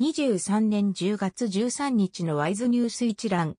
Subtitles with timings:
[0.00, 3.54] 2023年10月13日のワイズニュース一覧。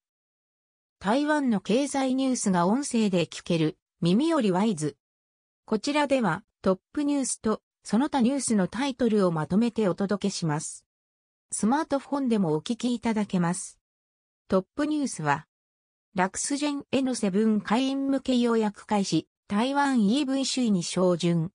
[1.00, 4.98] 台湾の経済ニュースが音声で聞ける耳よりワイズ。
[5.64, 10.86] こちらではトップニュースとその他ニュースのタイトルをまとめてお届けします。
[11.54, 13.80] スマートフォンでもお聞きいただけます。
[14.50, 15.46] トップニュースは、
[16.16, 21.54] ラクスジェン N7 会員向け予約開始、台湾 EV 首位に照準。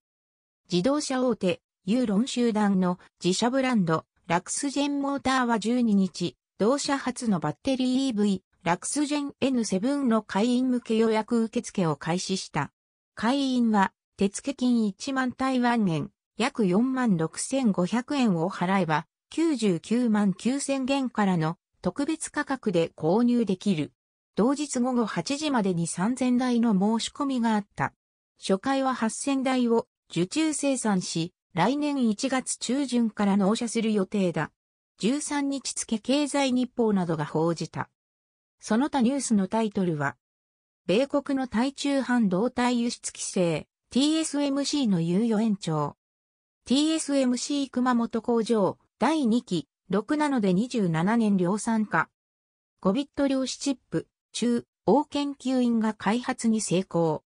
[0.71, 12.71] 自動車大手、ユーロン集団の自社ブランド、ラクスジェンモーターは12日、同社初のバッテリー EV、ラクスジェン N7 の会員向け予約受付を開始した。
[13.13, 23.91] 会員は、手付金1万台湾円、約4万6500円を払えば、99万9000元からの特別価格で購入できる。
[24.37, 27.91] 同日午後8時までに3000台の申し込みがあった。
[28.39, 34.51] 初回は8000台を受注生産し、来年1月中旬から納車する予定だ。
[35.01, 37.89] 13日付経済日報などが報じた。
[38.59, 40.15] その他ニュースのタイトルは、
[40.85, 45.97] 米国の対中半導体輸出規制、TSMC の猶予延長。
[46.67, 52.09] TSMC 熊本工場、第2期、6ナノで27年量産化。
[52.81, 57.23] 5ビット量子チップ、中、大研究員が開発に成功。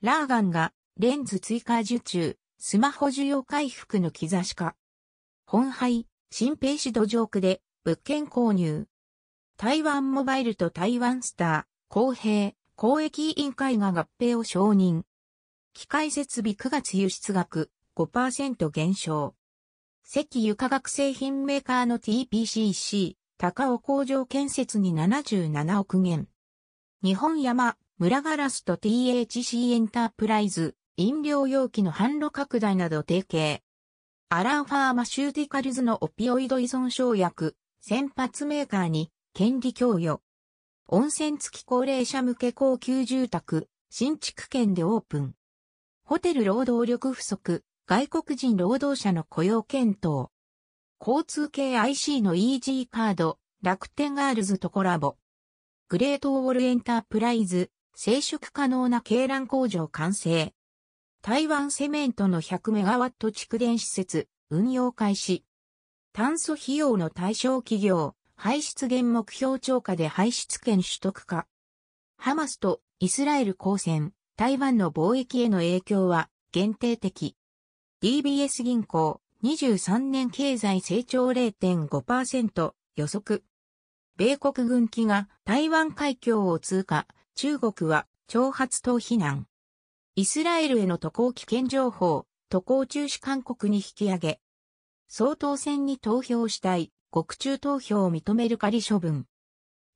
[0.00, 4.76] ラーガンがレンズ追加受注、スマホ需要回復の兆しか。
[5.46, 8.86] 本杯、新兵士土壌区で物件購入。
[9.56, 15.02] 台湾モバイルと台湾スター、公平、公益委員会が合併を承認。
[15.74, 19.34] 機械設備9月輸出額5%減少。
[20.06, 26.28] 石油化学製品メーカーの TPCC、高尾工場建設に77億元。
[27.02, 33.62] 日本山村硝子と THC エンタープライズ、飲料容器の販路拡大など提携。
[34.28, 40.20] アランファーマシューティカルズのオピオイド依存症薬、先発メーカーに権利供与。
[40.88, 45.34] 温泉付き高齢者向け高級住宅、新竹県でオープン。
[46.04, 50.28] ホテル労働力不足、外国人労働者の雇用検討。
[51.00, 55.16] 交通系 IC の イージーカード、楽天ガールズとコラボ。
[55.88, 60.52] グレートウォールエンタープライズ、生殖可能な鶏卵工場完成。
[61.24, 65.44] 台湾セメントの100メガワット蓄電施設、運用開始。
[66.12, 71.46] 炭素費用の対象企業、排出減目標超過で排出権取得化。
[72.18, 77.36] ハマスとイスラエル交戦、台湾の貿易への影響は限定的。
[78.02, 83.44] DBS 銀行、23年経済成長0.5%予測。
[84.16, 87.06] 米国軍機が台湾海峡を通過、
[87.36, 89.46] 中国は挑発等非難。
[90.14, 94.40] イスラエルへの渡航危険情報、渡航中止勧告に引き上げ。
[95.08, 99.24] 総統選に投票したい、国中投票を認める仮処分。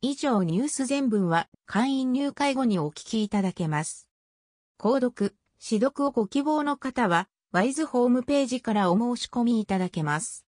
[0.01, 4.09] 以上ニュース全文は会員入会後にお聞きいただけます。
[4.79, 10.45] 購読、指読をご希望の方は、ワイズホームページからお申し込みいただけます。